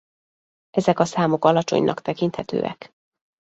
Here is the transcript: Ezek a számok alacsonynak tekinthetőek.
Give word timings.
Ezek 0.69 0.99
a 0.99 1.05
számok 1.05 1.45
alacsonynak 1.45 2.01
tekinthetőek. 2.01 2.93